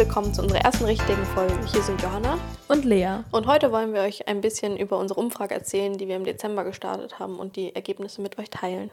willkommen 0.00 0.32
zu 0.32 0.40
unserer 0.40 0.60
ersten 0.60 0.86
richtigen 0.86 1.22
Folge. 1.34 1.52
Hier 1.70 1.82
sind 1.82 2.00
Johanna 2.00 2.38
und 2.68 2.86
Lea. 2.86 3.18
Und 3.32 3.46
heute 3.46 3.70
wollen 3.70 3.92
wir 3.92 4.00
euch 4.00 4.26
ein 4.28 4.40
bisschen 4.40 4.78
über 4.78 4.96
unsere 4.96 5.20
Umfrage 5.20 5.52
erzählen, 5.52 5.98
die 5.98 6.08
wir 6.08 6.16
im 6.16 6.24
Dezember 6.24 6.64
gestartet 6.64 7.18
haben 7.18 7.38
und 7.38 7.54
die 7.54 7.74
Ergebnisse 7.74 8.22
mit 8.22 8.38
euch 8.38 8.48
teilen. 8.48 8.90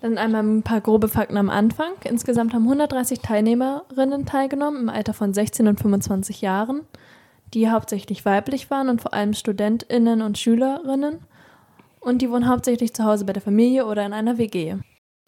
Dann 0.00 0.16
einmal 0.16 0.42
ein 0.42 0.62
paar 0.62 0.80
grobe 0.80 1.08
Fakten 1.08 1.36
am 1.36 1.50
Anfang. 1.50 1.92
Insgesamt 2.04 2.54
haben 2.54 2.62
130 2.62 3.20
Teilnehmerinnen 3.20 4.24
teilgenommen 4.24 4.80
im 4.80 4.88
Alter 4.88 5.12
von 5.12 5.34
16 5.34 5.68
und 5.68 5.78
25 5.78 6.40
Jahren, 6.40 6.86
die 7.52 7.68
hauptsächlich 7.68 8.24
weiblich 8.24 8.70
waren 8.70 8.88
und 8.88 9.02
vor 9.02 9.12
allem 9.12 9.34
Studentinnen 9.34 10.22
und 10.22 10.38
Schülerinnen. 10.38 11.18
Und 12.00 12.22
die 12.22 12.30
wohnen 12.30 12.48
hauptsächlich 12.48 12.94
zu 12.94 13.04
Hause 13.04 13.26
bei 13.26 13.34
der 13.34 13.42
Familie 13.42 13.84
oder 13.84 14.06
in 14.06 14.14
einer 14.14 14.38
WG. 14.38 14.76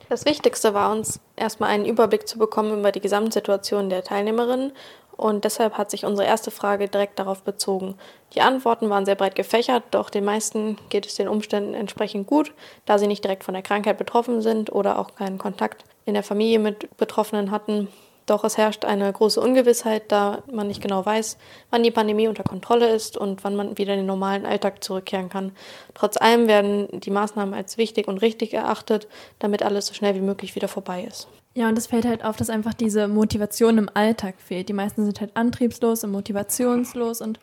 Das 0.09 0.25
Wichtigste 0.25 0.73
war 0.73 0.93
uns, 0.93 1.21
erstmal 1.35 1.71
einen 1.71 1.85
Überblick 1.85 2.29
zu 2.29 2.39
bekommen 2.39 2.79
über 2.79 2.93
die 2.93 3.01
Gesamtsituation 3.01 3.91
der 3.91 4.05
Teilnehmerinnen 4.05 4.73
und 5.17 5.45
deshalb 5.45 5.79
hat 5.79 5.91
sich 5.91 6.05
unsere 6.05 6.29
erste 6.29 6.51
Frage 6.51 6.89
direkt 6.89 7.19
darauf 7.19 7.43
bezogen. 7.43 7.97
Die 8.35 8.41
Antworten 8.41 8.89
waren 8.89 9.05
sehr 9.05 9.15
breit 9.17 9.35
gefächert, 9.35 9.83
doch 9.91 10.11
den 10.11 10.25
meisten 10.25 10.77
geht 10.91 11.07
es 11.07 11.17
den 11.17 11.27
Umständen 11.27 11.75
entsprechend 11.75 12.27
gut, 12.27 12.53
da 12.85 12.99
sie 12.99 13.09
nicht 13.09 13.25
direkt 13.25 13.43
von 13.43 13.55
der 13.55 13.63
Krankheit 13.63 13.99
betroffen 13.99 14.43
sind 14.43 14.71
oder 14.71 14.99
auch 14.99 15.17
keinen 15.17 15.39
Kontakt 15.39 15.85
in 16.05 16.15
der 16.15 16.23
Familie 16.23 16.61
mit 16.61 16.97
Betroffenen 16.97 17.51
hatten. 17.51 17.89
Doch 18.27 18.43
es 18.43 18.59
herrscht 18.59 18.85
eine 18.85 19.13
große 19.13 19.41
Ungewissheit, 19.41 20.11
da 20.11 20.43
man 20.53 20.67
nicht 20.67 20.83
genau 20.83 21.07
weiß, 21.07 21.39
wann 21.71 21.85
die 21.85 21.93
Pandemie 21.93 22.27
unter 22.27 22.43
Kontrolle 22.43 22.89
ist 22.89 23.17
und 23.17 23.45
wann 23.45 23.55
man 23.55 23.79
wieder 23.79 23.93
in 23.95 24.01
den 24.01 24.07
normalen 24.07 24.45
Alltag 24.45 24.83
zurückkehren 24.83 25.29
kann. 25.29 25.53
Trotz 25.95 26.17
allem 26.17 26.49
werden 26.49 26.89
die 27.01 27.11
Maßnahmen 27.11 27.55
als 27.55 27.79
wichtig 27.79 28.09
und 28.09 28.19
richtig 28.19 28.53
erachtet, 28.53 29.07
damit 29.39 29.63
alles 29.63 29.87
so 29.87 29.95
schnell 29.95 30.17
wie 30.17 30.21
möglich 30.21 30.57
wieder 30.57 30.69
vorbei 30.69 31.05
ist. 31.05 31.29
Ja, 31.55 31.69
und 31.69 31.79
es 31.79 31.87
fällt 31.87 32.05
halt 32.05 32.25
auf, 32.25 32.37
dass 32.37 32.51
einfach 32.51 32.75
diese 32.75 33.09
Motivation 33.09 33.79
im 33.79 33.91
Alltag 33.95 34.35
fehlt. 34.39 34.69
Die 34.69 34.75
meisten 34.75 35.05
sind 35.05 35.21
halt 35.21 35.37
antriebslos 35.37 36.05
und 36.05 36.11
motivationslos 36.11 37.21
und 37.21 37.39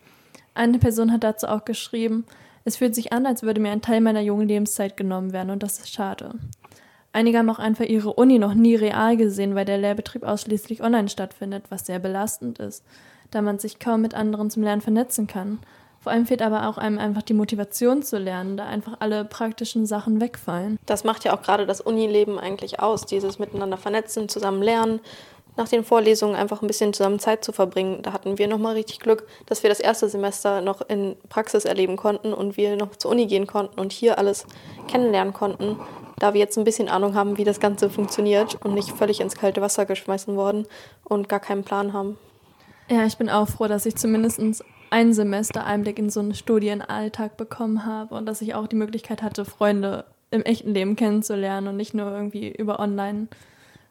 eine 0.53 0.77
Person 0.77 1.11
hat 1.11 1.23
dazu 1.23 1.47
auch 1.47 1.65
geschrieben, 1.65 2.25
es 2.65 2.77
fühlt 2.77 2.95
sich 2.95 3.11
an, 3.11 3.25
als 3.25 3.43
würde 3.43 3.59
mir 3.59 3.71
ein 3.71 3.81
Teil 3.81 4.01
meiner 4.01 4.21
jungen 4.21 4.47
Lebenszeit 4.47 4.95
genommen 4.95 5.33
werden 5.33 5.49
und 5.49 5.63
das 5.63 5.79
ist 5.79 5.93
schade. 5.93 6.35
Einige 7.15 7.37
haben 7.37 7.49
auch 7.51 7.59
einfach 7.59 7.85
ihre 7.85 8.11
Uni 8.13 8.39
noch 8.39 8.55
nie 8.55 8.75
real 8.75 9.15
gesehen, 9.15 9.53
weil 9.53 9.65
der 9.65 9.77
Lehrbetrieb 9.77 10.23
ausschließlich 10.23 10.81
online 10.81 11.09
stattfindet, 11.09 11.65
was 11.69 11.85
sehr 11.85 11.99
belastend 11.99 12.57
ist, 12.57 12.83
da 13.29 13.43
man 13.43 13.59
sich 13.59 13.77
kaum 13.77 14.01
mit 14.01 14.15
anderen 14.15 14.49
zum 14.49 14.63
Lernen 14.63 14.81
vernetzen 14.81 15.27
kann. 15.27 15.59
Vor 15.99 16.11
allem 16.11 16.25
fehlt 16.25 16.41
aber 16.41 16.67
auch 16.67 16.79
einem 16.79 16.97
einfach 16.97 17.21
die 17.21 17.35
Motivation 17.35 18.01
zu 18.01 18.17
lernen, 18.17 18.57
da 18.57 18.65
einfach 18.65 18.97
alle 18.99 19.25
praktischen 19.25 19.85
Sachen 19.85 20.19
wegfallen. 20.19 20.79
Das 20.87 21.03
macht 21.03 21.23
ja 21.23 21.37
auch 21.37 21.43
gerade 21.43 21.67
das 21.67 21.81
Unileben 21.81 22.39
eigentlich 22.39 22.79
aus, 22.79 23.05
dieses 23.05 23.37
Miteinander 23.37 23.77
vernetzen, 23.77 24.27
zusammen 24.27 24.63
lernen, 24.63 24.99
nach 25.55 25.69
den 25.69 25.83
Vorlesungen 25.83 26.35
einfach 26.35 26.63
ein 26.63 26.67
bisschen 26.67 26.93
zusammen 26.93 27.19
Zeit 27.19 27.45
zu 27.45 27.51
verbringen. 27.51 28.01
Da 28.01 28.11
hatten 28.11 28.39
wir 28.39 28.47
nochmal 28.47 28.73
richtig 28.73 28.99
Glück, 28.99 29.27
dass 29.45 29.61
wir 29.61 29.69
das 29.69 29.79
erste 29.79 30.09
Semester 30.09 30.61
noch 30.61 30.81
in 30.81 31.15
Praxis 31.29 31.63
erleben 31.63 31.95
konnten 31.95 32.33
und 32.33 32.57
wir 32.57 32.75
noch 32.75 32.95
zur 32.95 33.11
Uni 33.11 33.27
gehen 33.27 33.45
konnten 33.45 33.79
und 33.79 33.93
hier 33.93 34.17
alles 34.17 34.47
kennenlernen 34.87 35.31
konnten 35.31 35.77
da 36.23 36.33
wir 36.33 36.39
jetzt 36.39 36.57
ein 36.57 36.63
bisschen 36.63 36.87
Ahnung 36.87 37.15
haben, 37.15 37.37
wie 37.37 37.43
das 37.43 37.59
Ganze 37.59 37.89
funktioniert 37.89 38.55
und 38.63 38.73
nicht 38.73 38.91
völlig 38.91 39.19
ins 39.19 39.35
kalte 39.35 39.59
Wasser 39.59 39.85
geschmeißen 39.85 40.37
worden 40.37 40.65
und 41.03 41.27
gar 41.27 41.41
keinen 41.41 41.65
Plan 41.65 41.91
haben. 41.91 42.17
Ja, 42.89 43.05
ich 43.05 43.17
bin 43.17 43.29
auch 43.29 43.49
froh, 43.49 43.67
dass 43.67 43.85
ich 43.85 43.97
zumindest 43.97 44.41
ein 44.89 45.13
Semester 45.13 45.65
Einblick 45.65 45.99
in 45.99 46.09
so 46.09 46.21
einen 46.21 46.33
Studienalltag 46.33 47.35
bekommen 47.35 47.85
habe 47.85 48.15
und 48.15 48.25
dass 48.25 48.41
ich 48.41 48.55
auch 48.55 48.67
die 48.67 48.77
Möglichkeit 48.77 49.21
hatte, 49.21 49.43
Freunde 49.43 50.05
im 50.31 50.43
echten 50.43 50.73
Leben 50.73 50.95
kennenzulernen 50.95 51.67
und 51.67 51.75
nicht 51.75 51.93
nur 51.93 52.09
irgendwie 52.09 52.49
über 52.49 52.79
Online. 52.79 53.27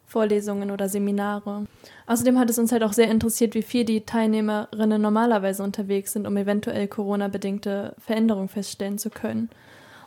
Vorlesungen 0.05 0.69
oder 0.69 0.89
Seminare. 0.89 1.65
Außerdem 2.05 2.37
hat 2.37 2.49
es 2.49 2.59
uns 2.59 2.71
halt 2.71 2.83
auch 2.83 2.93
sehr 2.93 3.09
interessiert, 3.09 3.55
wie 3.55 3.63
viel 3.63 3.83
die 3.83 4.01
Teilnehmerinnen 4.01 5.01
normalerweise 5.01 5.63
unterwegs 5.63 6.13
sind, 6.13 6.27
um 6.27 6.37
eventuell 6.37 6.87
Corona-bedingte 6.87 7.95
Veränderungen 7.97 8.49
feststellen 8.49 8.97
zu 8.99 9.09
können. 9.09 9.49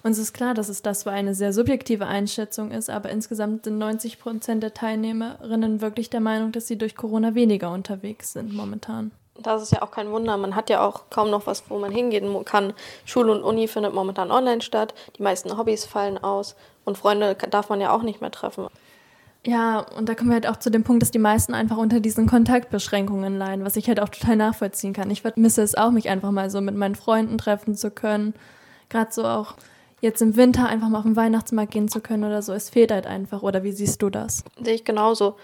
Uns 0.06 0.18
ist 0.18 0.34
klar, 0.34 0.54
dass 0.54 0.68
es 0.68 0.82
das 0.82 1.00
zwar 1.00 1.14
eine 1.14 1.34
sehr 1.34 1.52
subjektive 1.52 2.06
Einschätzung 2.06 2.70
ist, 2.70 2.90
aber 2.90 3.10
insgesamt 3.10 3.64
sind 3.64 3.78
90 3.78 4.20
Prozent 4.20 4.62
der 4.62 4.72
Teilnehmerinnen 4.72 5.80
wirklich 5.80 6.10
der 6.10 6.20
Meinung, 6.20 6.52
dass 6.52 6.68
sie 6.68 6.78
durch 6.78 6.94
Corona 6.94 7.34
weniger 7.34 7.72
unterwegs 7.72 8.32
sind 8.32 8.54
momentan. 8.54 9.10
Das 9.36 9.64
ist 9.64 9.72
ja 9.72 9.82
auch 9.82 9.90
kein 9.90 10.12
Wunder. 10.12 10.36
Man 10.36 10.54
hat 10.54 10.70
ja 10.70 10.86
auch 10.86 11.10
kaum 11.10 11.28
noch 11.28 11.48
was, 11.48 11.64
wo 11.70 11.80
man 11.80 11.90
hingehen 11.90 12.44
kann. 12.44 12.72
Schule 13.04 13.32
und 13.32 13.42
Uni 13.42 13.66
findet 13.66 13.94
momentan 13.94 14.30
online 14.30 14.60
statt. 14.60 14.94
Die 15.18 15.24
meisten 15.24 15.58
Hobbys 15.58 15.84
fallen 15.86 16.18
aus. 16.18 16.54
Und 16.84 16.96
Freunde 16.96 17.34
darf 17.50 17.68
man 17.68 17.80
ja 17.80 17.90
auch 17.90 18.02
nicht 18.02 18.20
mehr 18.20 18.30
treffen. 18.30 18.68
Ja, 19.44 19.80
und 19.80 20.08
da 20.08 20.14
kommen 20.14 20.30
wir 20.30 20.34
halt 20.34 20.46
auch 20.46 20.58
zu 20.58 20.70
dem 20.70 20.84
Punkt, 20.84 21.02
dass 21.02 21.10
die 21.10 21.18
meisten 21.18 21.52
einfach 21.52 21.78
unter 21.78 21.98
diesen 21.98 22.28
Kontaktbeschränkungen 22.28 23.38
leiden, 23.38 23.64
was 23.64 23.74
ich 23.74 23.88
halt 23.88 23.98
auch 23.98 24.10
total 24.10 24.36
nachvollziehen 24.36 24.92
kann. 24.92 25.10
Ich 25.10 25.22
vermisse 25.22 25.62
es 25.62 25.74
auch, 25.74 25.90
mich 25.90 26.08
einfach 26.08 26.30
mal 26.30 26.48
so 26.48 26.60
mit 26.60 26.76
meinen 26.76 26.94
Freunden 26.94 27.38
treffen 27.38 27.74
zu 27.74 27.90
können. 27.90 28.34
Gerade 28.88 29.10
so 29.10 29.24
auch 29.24 29.56
jetzt 30.00 30.22
im 30.22 30.36
Winter 30.36 30.66
einfach 30.66 30.88
mal 30.88 30.98
auf 30.98 31.04
den 31.04 31.16
Weihnachtsmarkt 31.16 31.72
gehen 31.72 31.88
zu 31.88 32.00
können 32.00 32.24
oder 32.24 32.42
so. 32.42 32.52
Es 32.52 32.70
fehlt 32.70 32.92
halt 32.92 33.06
einfach. 33.06 33.42
Oder 33.42 33.62
wie 33.62 33.72
siehst 33.72 34.02
du 34.02 34.10
das? 34.10 34.44
Sehe 34.62 34.74
ich 34.74 34.84
genauso. 34.84 35.36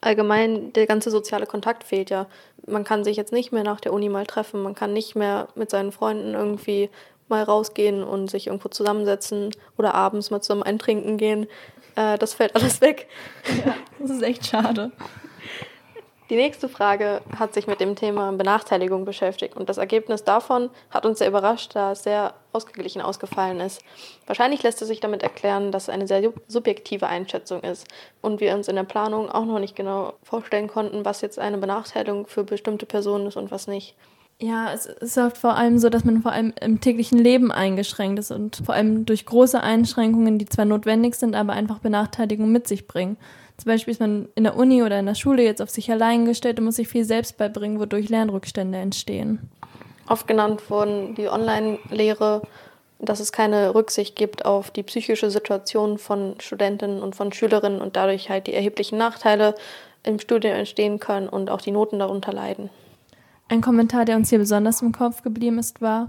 Allgemein, 0.00 0.72
der 0.72 0.86
ganze 0.86 1.10
soziale 1.10 1.46
Kontakt 1.46 1.84
fehlt 1.84 2.10
ja. 2.10 2.26
Man 2.66 2.84
kann 2.84 3.04
sich 3.04 3.16
jetzt 3.16 3.32
nicht 3.32 3.52
mehr 3.52 3.64
nach 3.64 3.80
der 3.80 3.92
Uni 3.92 4.08
mal 4.08 4.26
treffen. 4.26 4.62
Man 4.62 4.74
kann 4.74 4.92
nicht 4.92 5.14
mehr 5.14 5.48
mit 5.54 5.70
seinen 5.70 5.92
Freunden 5.92 6.34
irgendwie 6.34 6.90
mal 7.28 7.42
rausgehen 7.42 8.02
und 8.02 8.30
sich 8.30 8.48
irgendwo 8.48 8.68
zusammensetzen 8.68 9.54
oder 9.78 9.94
abends 9.94 10.30
mal 10.30 10.40
zusammen 10.40 10.62
eintrinken 10.62 11.16
gehen. 11.16 11.46
Äh, 11.96 12.18
das 12.18 12.34
fällt 12.34 12.54
alles 12.56 12.80
weg. 12.80 13.08
Ja, 13.64 13.74
das 13.98 14.10
ist 14.10 14.22
echt 14.22 14.46
schade. 14.46 14.90
Die 16.30 16.36
nächste 16.36 16.68
Frage 16.68 17.22
hat 17.36 17.54
sich 17.54 17.66
mit 17.66 17.80
dem 17.80 17.96
Thema 17.96 18.30
Benachteiligung 18.32 19.04
beschäftigt 19.04 19.56
und 19.56 19.68
das 19.68 19.78
Ergebnis 19.78 20.22
davon 20.22 20.70
hat 20.90 21.04
uns 21.04 21.18
sehr 21.18 21.28
überrascht, 21.28 21.74
da 21.74 21.92
es 21.92 22.04
sehr 22.04 22.34
ausgeglichen 22.52 23.02
ausgefallen 23.02 23.60
ist. 23.60 23.82
Wahrscheinlich 24.26 24.62
lässt 24.62 24.82
es 24.82 24.88
sich 24.88 25.00
damit 25.00 25.22
erklären, 25.22 25.72
dass 25.72 25.84
es 25.84 25.88
eine 25.88 26.06
sehr 26.06 26.32
subjektive 26.48 27.06
Einschätzung 27.06 27.60
ist 27.62 27.86
und 28.20 28.40
wir 28.40 28.54
uns 28.54 28.68
in 28.68 28.76
der 28.76 28.84
Planung 28.84 29.30
auch 29.30 29.44
noch 29.44 29.58
nicht 29.58 29.76
genau 29.76 30.14
vorstellen 30.22 30.68
konnten, 30.68 31.04
was 31.04 31.20
jetzt 31.20 31.38
eine 31.38 31.58
Benachteiligung 31.58 32.26
für 32.26 32.44
bestimmte 32.44 32.86
Personen 32.86 33.26
ist 33.26 33.36
und 33.36 33.50
was 33.50 33.66
nicht. 33.66 33.94
Ja, 34.42 34.72
es 34.72 34.86
ist 34.86 35.18
oft 35.18 35.36
vor 35.36 35.56
allem 35.56 35.78
so, 35.78 35.90
dass 35.90 36.04
man 36.06 36.22
vor 36.22 36.32
allem 36.32 36.54
im 36.62 36.80
täglichen 36.80 37.18
Leben 37.18 37.52
eingeschränkt 37.52 38.18
ist 38.18 38.30
und 38.30 38.62
vor 38.64 38.74
allem 38.74 39.04
durch 39.04 39.26
große 39.26 39.62
Einschränkungen, 39.62 40.38
die 40.38 40.46
zwar 40.46 40.64
notwendig 40.64 41.14
sind, 41.14 41.34
aber 41.34 41.52
einfach 41.52 41.80
Benachteiligungen 41.80 42.50
mit 42.50 42.66
sich 42.66 42.86
bringen. 42.86 43.18
Zum 43.58 43.66
Beispiel 43.66 43.92
ist 43.92 44.00
man 44.00 44.30
in 44.36 44.44
der 44.44 44.56
Uni 44.56 44.82
oder 44.82 44.98
in 44.98 45.04
der 45.04 45.14
Schule 45.14 45.44
jetzt 45.44 45.60
auf 45.60 45.68
sich 45.68 45.90
allein 45.90 46.24
gestellt 46.24 46.58
und 46.58 46.64
muss 46.64 46.76
sich 46.76 46.88
viel 46.88 47.04
selbst 47.04 47.36
beibringen, 47.36 47.78
wodurch 47.78 48.08
Lernrückstände 48.08 48.78
entstehen. 48.78 49.50
Oft 50.08 50.26
genannt 50.26 50.70
wurden 50.70 51.14
die 51.14 51.28
Online-Lehre, 51.28 52.42
dass 52.98 53.20
es 53.20 53.32
keine 53.32 53.74
Rücksicht 53.74 54.16
gibt 54.16 54.44
auf 54.44 54.70
die 54.70 54.82
psychische 54.82 55.30
Situation 55.30 55.98
von 55.98 56.34
Studentinnen 56.40 57.02
und 57.02 57.16
von 57.16 57.32
Schülerinnen 57.32 57.80
und 57.80 57.96
dadurch 57.96 58.28
halt 58.28 58.46
die 58.46 58.54
erheblichen 58.54 58.98
Nachteile 58.98 59.54
im 60.02 60.18
Studium 60.18 60.54
entstehen 60.54 60.98
können 60.98 61.28
und 61.28 61.50
auch 61.50 61.60
die 61.60 61.70
Noten 61.70 61.98
darunter 61.98 62.32
leiden. 62.32 62.70
Ein 63.48 63.60
Kommentar, 63.60 64.04
der 64.04 64.16
uns 64.16 64.30
hier 64.30 64.38
besonders 64.38 64.82
im 64.82 64.92
Kopf 64.92 65.22
geblieben 65.22 65.58
ist, 65.58 65.80
war, 65.80 66.08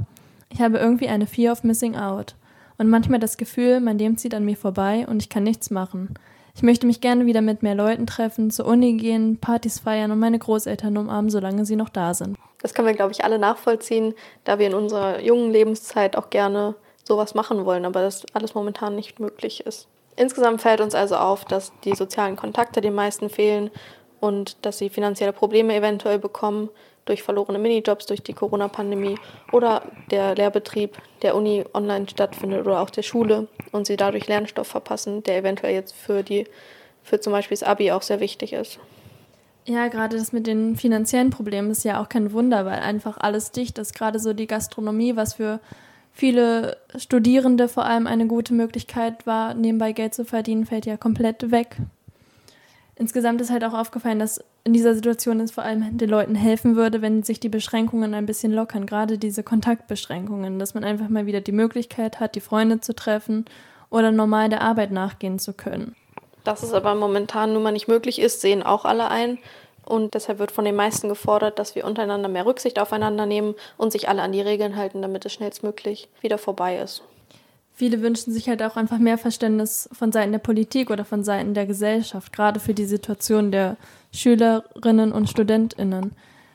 ich 0.50 0.62
habe 0.62 0.78
irgendwie 0.78 1.08
eine 1.08 1.28
Fear 1.28 1.54
of 1.54 1.64
Missing 1.64 1.96
Out 1.96 2.36
und 2.78 2.90
manchmal 2.90 3.20
das 3.20 3.38
Gefühl, 3.38 3.80
mein 3.80 3.98
Leben 3.98 4.18
zieht 4.18 4.34
an 4.34 4.46
mir 4.46 4.58
vorbei 4.58 5.06
und 5.08 5.22
ich 5.22 5.30
kann 5.30 5.44
nichts 5.44 5.72
machen. 5.72 6.14
Ich 6.56 6.64
möchte 6.64 6.86
mich 6.86 7.02
gerne 7.02 7.26
wieder 7.26 7.42
mit 7.42 7.64
mehr 7.64 7.76
Leuten 7.76 8.06
treffen, 8.06 8.52
zur 8.52 8.66
Uni 8.66 8.94
gehen, 8.94 9.40
Partys 9.40 9.80
feiern 9.80 10.12
und 10.12 10.20
meine 10.20 10.40
Großeltern 10.40 10.98
umarmen, 10.98 11.30
solange 11.30 11.66
sie 11.66 11.76
noch 11.76 11.90
da 11.90 12.14
sind. 12.14 12.38
Das 12.62 12.74
können 12.74 12.88
wir, 12.88 12.96
glaube 12.96 13.12
ich, 13.12 13.24
alle 13.24 13.40
nachvollziehen, 13.40 14.14
da 14.44 14.60
wir 14.60 14.68
in 14.68 14.74
unserer 14.74 15.22
jungen 15.22 15.52
Lebenszeit 15.52 16.16
auch 16.16 16.30
gerne 16.30 16.76
sowas 17.04 17.34
machen 17.34 17.66
wollen, 17.66 17.86
aber 17.86 18.02
das 18.02 18.26
alles 18.34 18.54
momentan 18.54 18.96
nicht 18.96 19.20
möglich 19.20 19.66
ist. 19.66 19.88
Insgesamt 20.16 20.62
fällt 20.62 20.82
uns 20.82 20.94
also 20.94 21.16
auf, 21.16 21.46
dass 21.46 21.72
die 21.84 21.96
sozialen 21.96 22.36
Kontakte 22.36 22.82
den 22.82 22.94
meisten 22.94 23.30
fehlen 23.30 23.72
und 24.20 24.66
dass 24.66 24.78
sie 24.78 24.90
finanzielle 24.90 25.34
Probleme 25.34 25.76
eventuell 25.76 26.20
bekommen 26.20 26.70
durch 27.06 27.24
verlorene 27.24 27.60
Minijobs 27.60 28.06
durch 28.06 28.22
die 28.22 28.34
Corona-Pandemie 28.34 29.18
oder 29.52 29.84
der 30.12 30.36
Lehrbetrieb 30.36 30.98
der 31.22 31.36
Uni 31.36 31.66
online 31.74 32.08
stattfindet 32.10 32.66
oder 32.66 32.82
auch 32.82 32.90
der 32.90 33.04
Schule 33.04 33.48
und 33.72 33.88
sie 33.88 33.98
dadurch 33.98 34.28
Lernstoff 34.28 34.68
verpassen, 34.68 35.24
der 35.24 35.38
eventuell 35.38 35.74
jetzt 35.74 35.94
für 35.94 36.24
die 36.24 36.46
für 37.04 37.20
zum 37.20 37.34
Beispiel 37.34 37.58
das 37.58 37.68
Abi 37.68 37.92
auch 37.92 38.04
sehr 38.04 38.20
wichtig 38.20 38.54
ist. 38.54 38.80
Ja, 39.66 39.88
gerade 39.88 40.18
das 40.18 40.34
mit 40.34 40.48
den 40.48 40.76
finanziellen 40.76 41.30
Problemen 41.30 41.72
ist 41.72 41.84
ja 41.84 42.02
auch 42.02 42.10
kein 42.10 42.32
Wunder, 42.32 42.66
weil 42.66 42.80
einfach 42.80 43.18
alles 43.20 43.52
dicht 43.52 43.78
ist. 43.78 43.94
Gerade 43.94 44.20
so 44.20 44.34
die 44.34 44.48
Gastronomie, 44.48 45.16
was 45.16 45.36
für 45.36 45.60
viele 46.12 46.78
Studierende 46.98 47.68
vor 47.68 47.86
allem 47.86 48.08
eine 48.08 48.28
gute 48.28 48.54
Möglichkeit 48.54 49.26
war, 49.28 49.54
nebenbei 49.54 49.92
Geld 49.92 50.14
zu 50.14 50.26
verdienen, 50.26 50.66
fällt 50.66 50.86
ja 50.86 50.98
komplett 50.98 51.52
weg. 51.52 51.78
Insgesamt 52.96 53.42
ist 53.42 53.50
halt 53.50 53.64
auch 53.64 53.74
aufgefallen, 53.74 54.20
dass 54.20 54.44
in 54.64 54.74
dieser 54.74 54.94
Situation 54.94 55.40
es 55.40 55.52
vor 55.52 55.64
allem 55.64 55.98
den 55.98 56.10
Leuten 56.10 56.36
helfen 56.36 56.76
würde, 56.76 57.02
wenn 57.02 57.24
sich 57.24 57.40
die 57.40 57.50
Beschränkungen 57.50 58.14
ein 58.14 58.26
bisschen 58.26 58.52
lockern, 58.52 58.86
gerade 58.86 59.18
diese 59.18 59.44
Kontaktbeschränkungen, 59.44 60.60
dass 60.60 60.74
man 60.74 60.84
einfach 60.84 61.10
mal 61.10 61.26
wieder 61.26 61.42
die 61.42 61.52
Möglichkeit 61.52 62.20
hat, 62.20 62.36
die 62.36 62.42
Freunde 62.42 62.80
zu 62.80 62.94
treffen 62.94 63.46
oder 63.90 64.12
normal 64.12 64.50
der 64.50 64.62
Arbeit 64.62 64.92
nachgehen 64.92 65.40
zu 65.40 65.54
können. 65.54 65.96
Dass 66.44 66.64
es 66.64 66.74
aber 66.74 66.96
momentan 66.96 67.54
nun 67.54 67.64
mal 67.64 67.72
nicht 67.72 67.88
möglich 67.88 68.20
ist, 68.20 68.42
sehen 68.42 68.64
auch 68.64 68.86
alle 68.86 69.10
ein. 69.10 69.38
Und 69.86 70.14
deshalb 70.14 70.40
wird 70.40 70.52
von 70.52 70.66
den 70.66 70.76
meisten 70.76 71.10
gefordert, 71.10 71.60
dass 71.60 71.76
wir 71.76 71.86
untereinander 71.86 72.30
mehr 72.30 72.46
Rücksicht 72.46 72.80
aufeinander 72.80 73.26
nehmen 73.26 73.56
und 73.78 73.92
sich 73.92 74.10
alle 74.10 74.22
an 74.22 74.32
die 74.32 74.42
Regeln 74.42 74.76
halten, 74.76 75.02
damit 75.02 75.26
es 75.26 75.34
schnellstmöglich 75.34 76.08
wieder 76.22 76.38
vorbei 76.38 76.78
ist. 76.78 77.04
Viele 77.74 78.02
wünschen 78.02 78.32
sich 78.32 78.48
halt 78.48 78.62
auch 78.62 78.76
einfach 78.76 79.00
mehr 79.00 79.18
Verständnis 79.18 79.90
von 79.92 80.12
Seiten 80.12 80.32
der 80.32 80.40
Politik 80.40 80.92
oder 80.92 81.06
von 81.06 81.24
Seiten 81.24 81.54
der 81.54 81.66
Gesellschaft, 81.66 82.34
gerade 82.34 82.60
für 82.60 82.74
die 82.74 82.86
Situation 82.86 83.52
der 83.52 83.78
Schülerinnen 84.12 85.12
und 85.12 85.30
Studentinnen. 85.30 86.12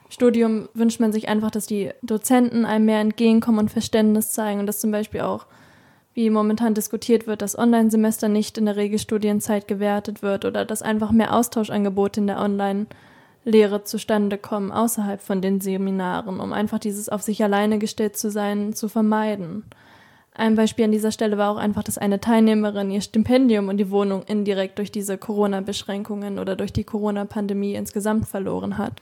Studium 0.08 0.68
wünscht 0.74 1.00
man 1.00 1.12
sich 1.12 1.28
einfach, 1.28 1.50
dass 1.50 1.66
die 1.66 1.90
Dozenten 2.02 2.64
einem 2.64 2.84
mehr 2.84 3.00
entgegenkommen 3.00 3.58
und 3.58 3.70
Verständnis 3.70 4.30
zeigen 4.30 4.60
und 4.60 4.66
dass 4.66 4.80
zum 4.80 4.92
Beispiel 4.92 5.22
auch, 5.22 5.46
wie 6.14 6.30
momentan 6.30 6.74
diskutiert 6.74 7.26
wird, 7.26 7.42
dass 7.42 7.58
Online-Semester 7.58 8.28
nicht 8.28 8.56
in 8.56 8.66
der 8.66 8.76
Regelstudienzeit 8.76 9.66
gewertet 9.66 10.22
wird 10.22 10.44
oder 10.44 10.64
dass 10.64 10.82
einfach 10.82 11.10
mehr 11.10 11.34
Austauschangebote 11.34 12.20
in 12.20 12.28
der 12.28 12.40
Online-Lehre 12.40 13.84
zustande 13.84 14.38
kommen, 14.38 14.70
außerhalb 14.70 15.20
von 15.20 15.42
den 15.42 15.60
Seminaren, 15.60 16.40
um 16.40 16.52
einfach 16.52 16.78
dieses 16.78 17.08
auf 17.08 17.22
sich 17.22 17.42
alleine 17.42 17.78
gestellt 17.78 18.16
zu 18.16 18.30
sein 18.30 18.74
zu 18.74 18.88
vermeiden. 18.88 19.64
Ein 20.38 20.54
Beispiel 20.54 20.84
an 20.84 20.92
dieser 20.92 21.12
Stelle 21.12 21.38
war 21.38 21.50
auch 21.50 21.56
einfach, 21.56 21.82
dass 21.82 21.96
eine 21.96 22.20
Teilnehmerin 22.20 22.90
ihr 22.90 23.00
Stipendium 23.00 23.68
und 23.68 23.78
die 23.78 23.90
Wohnung 23.90 24.22
indirekt 24.24 24.78
durch 24.78 24.92
diese 24.92 25.16
Corona-Beschränkungen 25.16 26.38
oder 26.38 26.56
durch 26.56 26.74
die 26.74 26.84
Corona-Pandemie 26.84 27.74
insgesamt 27.74 28.28
verloren 28.28 28.76
hat. 28.76 28.92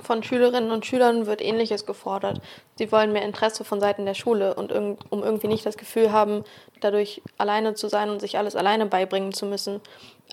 Von 0.00 0.22
Schülerinnen 0.22 0.72
und 0.72 0.84
Schülern 0.84 1.26
wird 1.26 1.42
Ähnliches 1.42 1.86
gefordert. 1.86 2.40
Sie 2.76 2.90
wollen 2.90 3.12
mehr 3.12 3.24
Interesse 3.24 3.64
von 3.64 3.80
Seiten 3.80 4.04
der 4.04 4.14
Schule 4.14 4.54
und 4.54 4.72
um 4.72 5.22
irgendwie 5.22 5.48
nicht 5.48 5.64
das 5.64 5.76
Gefühl 5.76 6.12
haben, 6.12 6.44
dadurch 6.80 7.22
alleine 7.36 7.74
zu 7.74 7.88
sein 7.88 8.10
und 8.10 8.20
sich 8.20 8.36
alles 8.36 8.56
alleine 8.56 8.86
beibringen 8.86 9.32
zu 9.32 9.46
müssen. 9.46 9.80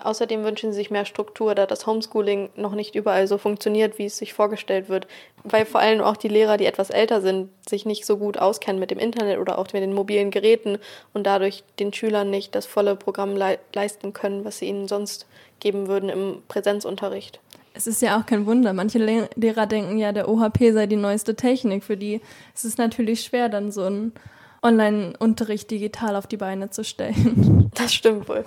Außerdem 0.02 0.44
wünschen 0.44 0.72
sie 0.72 0.76
sich 0.76 0.90
mehr 0.90 1.06
Struktur, 1.06 1.54
da 1.54 1.64
das 1.64 1.86
Homeschooling 1.86 2.50
noch 2.54 2.74
nicht 2.74 2.94
überall 2.94 3.26
so 3.26 3.38
funktioniert, 3.38 3.98
wie 3.98 4.04
es 4.04 4.18
sich 4.18 4.34
vorgestellt 4.34 4.90
wird. 4.90 5.06
Weil 5.42 5.64
vor 5.64 5.80
allem 5.80 6.02
auch 6.02 6.18
die 6.18 6.28
Lehrer, 6.28 6.58
die 6.58 6.66
etwas 6.66 6.90
älter 6.90 7.22
sind, 7.22 7.48
sich 7.66 7.86
nicht 7.86 8.04
so 8.04 8.18
gut 8.18 8.36
auskennen 8.36 8.78
mit 8.78 8.90
dem 8.90 8.98
Internet 8.98 9.38
oder 9.38 9.58
auch 9.58 9.72
mit 9.72 9.82
den 9.82 9.94
mobilen 9.94 10.30
Geräten 10.30 10.78
und 11.14 11.26
dadurch 11.26 11.64
den 11.78 11.94
Schülern 11.94 12.28
nicht 12.28 12.54
das 12.54 12.66
volle 12.66 12.94
Programm 12.94 13.36
le 13.36 13.58
leisten 13.74 14.12
können, 14.12 14.44
was 14.44 14.58
sie 14.58 14.66
ihnen 14.66 14.86
sonst 14.86 15.26
geben 15.60 15.86
würden 15.86 16.10
im 16.10 16.42
Präsenzunterricht. 16.46 17.40
Es 17.72 17.86
ist 17.86 18.02
ja 18.02 18.18
auch 18.18 18.26
kein 18.26 18.44
Wunder. 18.46 18.74
Manche 18.74 18.98
Le 18.98 19.28
Lehrer 19.34 19.66
denken 19.66 19.98
ja, 19.98 20.12
der 20.12 20.28
OHP 20.28 20.72
sei 20.72 20.86
die 20.86 20.96
neueste 20.96 21.36
Technik. 21.36 21.84
Für 21.84 21.96
die 21.96 22.20
ist 22.54 22.64
es 22.64 22.76
natürlich 22.76 23.22
schwer, 23.22 23.48
dann 23.48 23.72
so 23.72 23.84
einen 23.84 24.12
Online-Unterricht 24.62 25.70
digital 25.70 26.16
auf 26.16 26.26
die 26.26 26.36
Beine 26.36 26.70
zu 26.70 26.84
stellen. 26.84 27.70
Das 27.74 27.92
stimmt 27.92 28.28
wohl. 28.28 28.44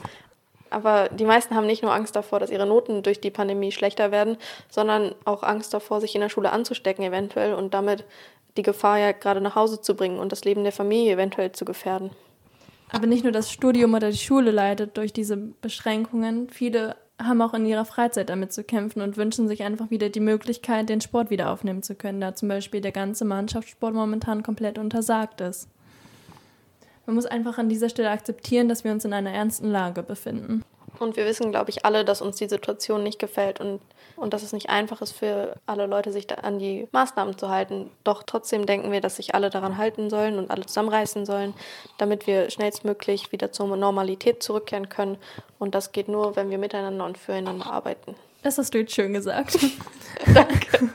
Aber 0.69 1.09
die 1.09 1.25
meisten 1.25 1.55
haben 1.55 1.67
nicht 1.67 1.83
nur 1.83 1.93
Angst 1.93 2.15
davor, 2.15 2.39
dass 2.39 2.49
ihre 2.49 2.65
Noten 2.65 3.03
durch 3.03 3.19
die 3.21 3.31
Pandemie 3.31 3.71
schlechter 3.71 4.11
werden, 4.11 4.37
sondern 4.69 5.15
auch 5.25 5.43
Angst 5.43 5.73
davor, 5.73 6.01
sich 6.01 6.15
in 6.15 6.21
der 6.21 6.29
Schule 6.29 6.51
anzustecken 6.51 7.03
eventuell 7.03 7.53
und 7.53 7.73
damit 7.73 8.05
die 8.57 8.63
Gefahr 8.63 8.99
ja 8.99 9.11
gerade 9.11 9.41
nach 9.41 9.55
Hause 9.55 9.81
zu 9.81 9.95
bringen 9.95 10.19
und 10.19 10.31
das 10.31 10.43
Leben 10.43 10.63
der 10.63 10.73
Familie 10.73 11.13
eventuell 11.13 11.51
zu 11.51 11.65
gefährden. 11.65 12.11
Aber 12.91 13.07
nicht 13.07 13.23
nur 13.23 13.31
das 13.31 13.51
Studium 13.51 13.93
oder 13.93 14.09
die 14.09 14.17
Schule 14.17 14.51
leidet 14.51 14.97
durch 14.97 15.13
diese 15.13 15.37
Beschränkungen. 15.37 16.49
Viele 16.49 16.95
haben 17.21 17.41
auch 17.41 17.53
in 17.53 17.65
ihrer 17.65 17.85
Freizeit 17.85 18.29
damit 18.29 18.53
zu 18.53 18.63
kämpfen 18.63 19.01
und 19.01 19.17
wünschen 19.17 19.47
sich 19.47 19.63
einfach 19.63 19.91
wieder 19.91 20.09
die 20.09 20.21
Möglichkeit, 20.21 20.89
den 20.89 21.01
Sport 21.01 21.29
wieder 21.29 21.51
aufnehmen 21.51 21.83
zu 21.83 21.95
können, 21.95 22.21
da 22.21 22.33
zum 22.33 22.49
Beispiel 22.49 22.81
der 22.81 22.91
ganze 22.91 23.25
Mannschaftssport 23.25 23.93
momentan 23.93 24.41
komplett 24.41 24.77
untersagt 24.77 25.41
ist. 25.41 25.67
Man 27.09 27.15
muss 27.15 27.25
einfach 27.25 27.57
an 27.57 27.69
dieser 27.69 27.89
Stelle 27.89 28.11
akzeptieren, 28.11 28.69
dass 28.69 28.83
wir 28.83 28.91
uns 28.91 29.03
in 29.03 29.13
einer 29.13 29.31
ernsten 29.31 29.71
Lage 29.71 30.03
befinden. 30.03 30.63
Und 30.99 31.17
wir 31.17 31.25
wissen, 31.25 31.49
glaube 31.49 31.71
ich, 31.71 31.83
alle, 31.83 32.05
dass 32.05 32.21
uns 32.21 32.35
die 32.35 32.47
Situation 32.47 33.01
nicht 33.01 33.17
gefällt 33.17 33.59
und, 33.59 33.81
und 34.15 34.31
dass 34.31 34.43
es 34.43 34.53
nicht 34.53 34.69
einfach 34.69 35.01
ist 35.01 35.13
für 35.13 35.55
alle 35.65 35.87
Leute, 35.87 36.11
sich 36.11 36.27
an 36.37 36.59
die 36.59 36.87
Maßnahmen 36.91 37.35
zu 37.35 37.49
halten. 37.49 37.89
Doch 38.03 38.21
trotzdem 38.21 38.67
denken 38.67 38.91
wir, 38.91 39.01
dass 39.01 39.15
sich 39.15 39.33
alle 39.33 39.49
daran 39.49 39.79
halten 39.79 40.11
sollen 40.11 40.37
und 40.37 40.51
alle 40.51 40.67
zusammenreißen 40.67 41.25
sollen, 41.25 41.55
damit 41.97 42.27
wir 42.27 42.51
schnellstmöglich 42.51 43.31
wieder 43.31 43.51
zur 43.51 43.75
Normalität 43.75 44.43
zurückkehren 44.43 44.89
können. 44.89 45.17
Und 45.57 45.73
das 45.73 45.91
geht 45.91 46.09
nur, 46.09 46.35
wenn 46.35 46.51
wir 46.51 46.59
miteinander 46.59 47.05
und 47.05 47.17
füreinander 47.17 47.71
arbeiten. 47.71 48.13
Das 48.41 48.57
hast 48.57 48.73
du 48.73 48.79
jetzt 48.79 48.93
schön 48.93 49.13
gesagt. 49.13 49.57
Danke. 50.33 50.91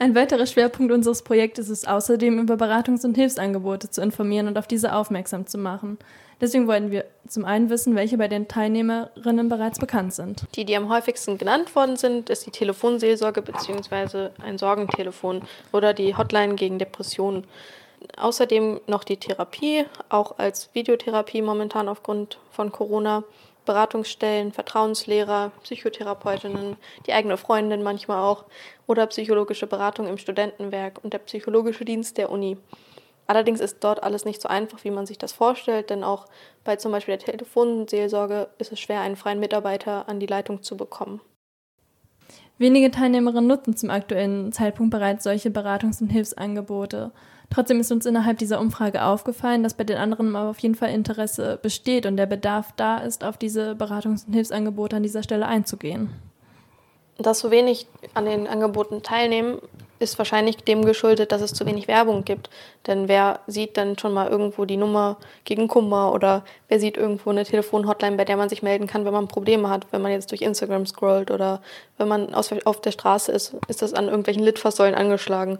Ein 0.00 0.14
weiterer 0.14 0.46
Schwerpunkt 0.46 0.92
unseres 0.92 1.22
Projektes 1.22 1.68
ist 1.68 1.86
außerdem, 1.86 2.38
über 2.40 2.54
Beratungs- 2.54 3.04
und 3.04 3.14
Hilfsangebote 3.14 3.90
zu 3.90 4.02
informieren 4.02 4.48
und 4.48 4.58
auf 4.58 4.66
diese 4.66 4.92
aufmerksam 4.94 5.46
zu 5.46 5.56
machen. 5.56 5.98
Deswegen 6.40 6.66
wollten 6.66 6.90
wir 6.90 7.04
zum 7.28 7.44
einen 7.44 7.70
wissen, 7.70 7.94
welche 7.94 8.18
bei 8.18 8.28
den 8.28 8.48
Teilnehmerinnen 8.48 9.48
bereits 9.48 9.78
bekannt 9.78 10.14
sind. 10.14 10.44
Die, 10.56 10.64
die 10.64 10.76
am 10.76 10.88
häufigsten 10.88 11.38
genannt 11.38 11.74
worden 11.76 11.96
sind, 11.96 12.28
ist 12.28 12.44
die 12.44 12.50
Telefonseelsorge 12.50 13.40
bzw. 13.40 14.30
ein 14.42 14.58
Sorgentelefon 14.58 15.42
oder 15.72 15.94
die 15.94 16.16
Hotline 16.16 16.56
gegen 16.56 16.78
Depressionen. 16.78 17.46
Außerdem 18.16 18.80
noch 18.86 19.04
die 19.04 19.16
Therapie, 19.16 19.84
auch 20.08 20.38
als 20.38 20.68
Videotherapie 20.74 21.40
momentan 21.40 21.88
aufgrund 21.88 22.38
von 22.50 22.72
Corona. 22.72 23.24
Beratungsstellen, 23.64 24.52
Vertrauenslehrer, 24.52 25.52
Psychotherapeutinnen, 25.62 26.76
die 27.06 27.12
eigene 27.12 27.36
Freundin 27.36 27.82
manchmal 27.82 28.22
auch 28.22 28.44
oder 28.86 29.06
psychologische 29.06 29.66
Beratung 29.66 30.06
im 30.06 30.18
Studentenwerk 30.18 31.02
und 31.02 31.12
der 31.12 31.18
psychologische 31.18 31.84
Dienst 31.84 32.18
der 32.18 32.30
Uni. 32.30 32.58
Allerdings 33.26 33.60
ist 33.60 33.82
dort 33.82 34.02
alles 34.02 34.24
nicht 34.24 34.42
so 34.42 34.48
einfach, 34.48 34.84
wie 34.84 34.90
man 34.90 35.06
sich 35.06 35.18
das 35.18 35.32
vorstellt, 35.32 35.90
denn 35.90 36.04
auch 36.04 36.26
bei 36.62 36.76
zum 36.76 36.92
Beispiel 36.92 37.16
der 37.16 37.26
Telefonseelsorge 37.26 38.48
ist 38.58 38.72
es 38.72 38.80
schwer, 38.80 39.00
einen 39.00 39.16
freien 39.16 39.40
Mitarbeiter 39.40 40.08
an 40.08 40.20
die 40.20 40.26
Leitung 40.26 40.62
zu 40.62 40.76
bekommen. 40.76 41.20
Wenige 42.58 42.90
Teilnehmerinnen 42.90 43.48
nutzen 43.48 43.76
zum 43.76 43.90
aktuellen 43.90 44.52
Zeitpunkt 44.52 44.92
bereits 44.92 45.24
solche 45.24 45.50
Beratungs- 45.50 46.00
und 46.00 46.10
Hilfsangebote. 46.10 47.10
Trotzdem 47.50 47.80
ist 47.80 47.92
uns 47.92 48.06
innerhalb 48.06 48.38
dieser 48.38 48.60
Umfrage 48.60 49.02
aufgefallen, 49.04 49.62
dass 49.62 49.74
bei 49.74 49.84
den 49.84 49.98
anderen 49.98 50.34
aber 50.34 50.50
auf 50.50 50.58
jeden 50.60 50.74
Fall 50.74 50.90
Interesse 50.90 51.58
besteht 51.62 52.06
und 52.06 52.16
der 52.16 52.26
Bedarf 52.26 52.72
da 52.76 52.98
ist, 52.98 53.24
auf 53.24 53.36
diese 53.36 53.72
Beratungs- 53.72 54.26
und 54.26 54.34
Hilfsangebote 54.34 54.96
an 54.96 55.02
dieser 55.02 55.22
Stelle 55.22 55.46
einzugehen. 55.46 56.10
Dass 57.18 57.38
so 57.38 57.50
wenig 57.50 57.86
an 58.14 58.24
den 58.24 58.46
Angeboten 58.46 59.02
teilnehmen, 59.02 59.60
ist 60.00 60.18
wahrscheinlich 60.18 60.56
dem 60.56 60.84
geschuldet, 60.84 61.32
dass 61.32 61.40
es 61.40 61.54
zu 61.54 61.66
wenig 61.66 61.88
Werbung 61.88 62.24
gibt. 62.24 62.50
Denn 62.86 63.08
wer 63.08 63.40
sieht 63.46 63.76
dann 63.76 63.98
schon 63.98 64.12
mal 64.12 64.28
irgendwo 64.28 64.64
die 64.64 64.76
Nummer 64.76 65.16
gegen 65.44 65.68
Kummer 65.68 66.12
oder 66.12 66.44
wer 66.68 66.80
sieht 66.80 66.96
irgendwo 66.96 67.30
eine 67.30 67.44
Telefonhotline, 67.44 68.16
bei 68.16 68.24
der 68.24 68.36
man 68.36 68.48
sich 68.48 68.62
melden 68.62 68.86
kann, 68.86 69.04
wenn 69.04 69.12
man 69.12 69.28
Probleme 69.28 69.70
hat, 69.70 69.86
wenn 69.92 70.02
man 70.02 70.12
jetzt 70.12 70.30
durch 70.30 70.42
Instagram 70.42 70.86
scrollt 70.86 71.30
oder 71.30 71.62
wenn 71.96 72.08
man 72.08 72.34
auf 72.34 72.80
der 72.80 72.90
Straße 72.90 73.30
ist, 73.32 73.54
ist 73.68 73.82
das 73.82 73.94
an 73.94 74.06
irgendwelchen 74.06 74.42
Litfaßsäulen 74.42 74.94
angeschlagen. 74.94 75.58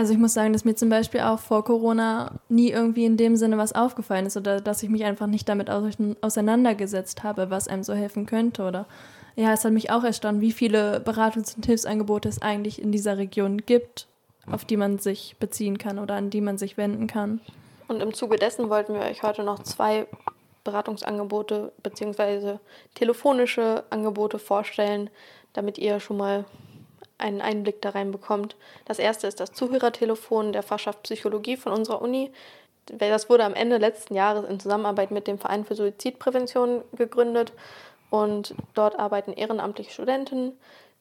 Also 0.00 0.14
ich 0.14 0.18
muss 0.18 0.32
sagen, 0.32 0.54
dass 0.54 0.64
mir 0.64 0.74
zum 0.74 0.88
Beispiel 0.88 1.20
auch 1.20 1.38
vor 1.38 1.62
Corona 1.62 2.40
nie 2.48 2.70
irgendwie 2.70 3.04
in 3.04 3.18
dem 3.18 3.36
Sinne 3.36 3.58
was 3.58 3.74
aufgefallen 3.74 4.24
ist 4.24 4.34
oder 4.34 4.62
dass 4.62 4.82
ich 4.82 4.88
mich 4.88 5.04
einfach 5.04 5.26
nicht 5.26 5.46
damit 5.46 5.68
auseinandergesetzt 5.68 7.22
habe, 7.22 7.50
was 7.50 7.68
einem 7.68 7.82
so 7.82 7.92
helfen 7.92 8.24
könnte 8.24 8.62
oder 8.62 8.86
ja, 9.36 9.52
es 9.52 9.62
hat 9.62 9.74
mich 9.74 9.90
auch 9.90 10.02
erstaunt, 10.02 10.40
wie 10.40 10.52
viele 10.52 11.00
Beratungs- 11.04 11.54
und 11.54 11.66
Hilfsangebote 11.66 12.30
es 12.30 12.40
eigentlich 12.40 12.80
in 12.80 12.92
dieser 12.92 13.18
Region 13.18 13.58
gibt, 13.58 14.06
auf 14.50 14.64
die 14.64 14.78
man 14.78 14.98
sich 14.98 15.36
beziehen 15.38 15.76
kann 15.76 15.98
oder 15.98 16.14
an 16.14 16.30
die 16.30 16.40
man 16.40 16.56
sich 16.56 16.78
wenden 16.78 17.06
kann. 17.06 17.42
Und 17.86 18.00
im 18.00 18.14
Zuge 18.14 18.36
dessen 18.36 18.70
wollten 18.70 18.94
wir 18.94 19.02
euch 19.02 19.22
heute 19.22 19.42
noch 19.42 19.58
zwei 19.58 20.06
Beratungsangebote 20.64 21.72
bzw. 21.82 22.56
telefonische 22.94 23.84
Angebote 23.90 24.38
vorstellen, 24.38 25.10
damit 25.52 25.76
ihr 25.76 26.00
schon 26.00 26.16
mal 26.16 26.46
einen 27.20 27.40
Einblick 27.40 27.80
da 27.82 27.90
rein 27.90 28.10
bekommt. 28.10 28.56
Das 28.84 28.98
erste 28.98 29.26
ist 29.26 29.40
das 29.40 29.52
Zuhörertelefon 29.52 30.52
der 30.52 30.62
Fachschaft 30.62 31.02
Psychologie 31.04 31.56
von 31.56 31.72
unserer 31.72 32.02
Uni. 32.02 32.32
Das 32.86 33.28
wurde 33.30 33.44
am 33.44 33.54
Ende 33.54 33.78
letzten 33.78 34.14
Jahres 34.14 34.48
in 34.48 34.58
Zusammenarbeit 34.58 35.10
mit 35.10 35.26
dem 35.26 35.38
Verein 35.38 35.64
für 35.64 35.74
Suizidprävention 35.74 36.82
gegründet 36.96 37.52
und 38.10 38.54
dort 38.74 38.98
arbeiten 38.98 39.32
ehrenamtliche 39.32 39.92
Studenten, 39.92 40.52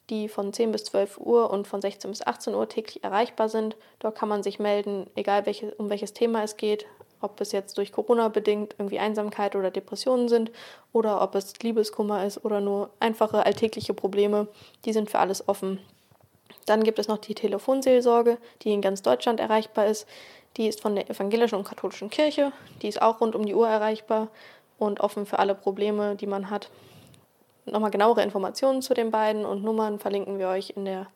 die 0.09 0.27
von 0.27 0.53
10 0.53 0.71
bis 0.71 0.83
12 0.85 1.17
Uhr 1.17 1.49
und 1.49 1.67
von 1.67 1.81
16 1.81 2.11
bis 2.11 2.25
18 2.25 2.55
Uhr 2.55 2.67
täglich 2.67 3.03
erreichbar 3.03 3.49
sind. 3.49 3.75
Dort 3.99 4.15
kann 4.15 4.29
man 4.29 4.43
sich 4.43 4.59
melden, 4.59 5.09
egal 5.15 5.45
welche, 5.45 5.73
um 5.75 5.89
welches 5.89 6.13
Thema 6.13 6.43
es 6.43 6.57
geht, 6.57 6.85
ob 7.21 7.39
es 7.41 7.51
jetzt 7.51 7.77
durch 7.77 7.91
Corona 7.91 8.29
bedingt 8.29 8.75
irgendwie 8.77 8.99
Einsamkeit 8.99 9.55
oder 9.55 9.71
Depressionen 9.71 10.29
sind 10.29 10.51
oder 10.93 11.21
ob 11.21 11.35
es 11.35 11.59
Liebeskummer 11.59 12.25
ist 12.25 12.43
oder 12.45 12.61
nur 12.61 12.91
einfache 12.99 13.45
alltägliche 13.45 13.93
Probleme. 13.93 14.47
Die 14.85 14.93
sind 14.93 15.09
für 15.09 15.19
alles 15.19 15.47
offen. 15.47 15.79
Dann 16.69 16.83
gibt 16.83 16.99
es 16.99 17.07
noch 17.07 17.17
die 17.17 17.33
Telefonseelsorge, 17.33 18.37
die 18.61 18.71
in 18.71 18.81
ganz 18.81 19.01
Deutschland 19.01 19.39
erreichbar 19.39 19.87
ist. 19.87 20.07
Die 20.55 20.67
ist 20.67 20.81
von 20.81 20.93
der 20.93 21.09
evangelischen 21.09 21.57
und 21.57 21.63
katholischen 21.63 22.11
Kirche. 22.11 22.51
Die 22.83 22.87
ist 22.87 23.01
auch 23.01 23.21
rund 23.21 23.33
um 23.33 23.43
die 23.43 23.55
Uhr 23.55 23.67
erreichbar 23.67 24.27
und 24.77 24.99
offen 24.99 25.25
für 25.25 25.39
alle 25.39 25.55
Probleme, 25.55 26.15
die 26.15 26.27
man 26.27 26.51
hat. 26.51 26.69
Nochmal 27.65 27.89
genauere 27.89 28.21
Informationen 28.21 28.83
zu 28.83 28.93
den 28.93 29.09
beiden 29.09 29.45
und 29.45 29.63
Nummern 29.63 29.97
verlinken 29.97 30.37
wir 30.37 30.49
euch 30.49 30.73
in 30.75 30.85
der 30.85 31.07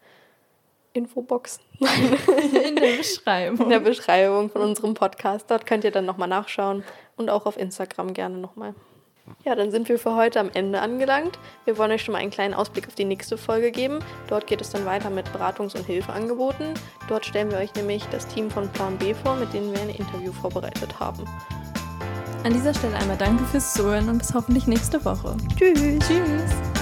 Infobox. 0.93 1.59
in 1.79 2.75
der 2.75 2.97
Beschreibung. 2.97 3.65
In 3.65 3.69
der 3.69 3.79
Beschreibung 3.79 4.49
von 4.49 4.61
unserem 4.61 4.95
Podcast. 4.95 5.51
Dort 5.51 5.67
könnt 5.67 5.83
ihr 5.83 5.91
dann 5.91 6.05
nochmal 6.05 6.27
nachschauen 6.27 6.83
und 7.15 7.29
auch 7.29 7.45
auf 7.45 7.57
Instagram 7.57 8.15
gerne 8.15 8.37
nochmal. 8.37 8.73
Ja, 9.45 9.55
dann 9.55 9.71
sind 9.71 9.89
wir 9.89 9.99
für 9.99 10.15
heute 10.15 10.39
am 10.39 10.49
Ende 10.53 10.81
angelangt. 10.81 11.39
Wir 11.65 11.77
wollen 11.77 11.91
euch 11.91 12.03
schon 12.03 12.13
mal 12.13 12.19
einen 12.19 12.31
kleinen 12.31 12.53
Ausblick 12.53 12.87
auf 12.87 12.95
die 12.95 13.05
nächste 13.05 13.37
Folge 13.37 13.71
geben. 13.71 13.99
Dort 14.27 14.47
geht 14.47 14.61
es 14.61 14.69
dann 14.69 14.85
weiter 14.85 15.09
mit 15.09 15.25
Beratungs- 15.29 15.75
und 15.75 15.85
Hilfeangeboten. 15.85 16.73
Dort 17.07 17.25
stellen 17.25 17.51
wir 17.51 17.57
euch 17.57 17.73
nämlich 17.75 18.03
das 18.11 18.27
Team 18.27 18.49
von 18.49 18.69
Plan 18.69 18.97
B 18.97 19.13
vor, 19.13 19.35
mit 19.35 19.53
denen 19.53 19.73
wir 19.73 19.81
ein 19.81 19.89
Interview 19.89 20.31
vorbereitet 20.31 20.99
haben. 20.99 21.25
An 22.43 22.51
dieser 22.51 22.73
Stelle 22.73 22.97
einmal 22.97 23.17
danke 23.17 23.45
fürs 23.45 23.73
Zuhören 23.73 24.09
und 24.09 24.17
bis 24.17 24.33
hoffentlich 24.33 24.67
nächste 24.67 25.03
Woche. 25.05 25.37
Tschüss. 25.57 25.99
Tschüss. 25.99 26.72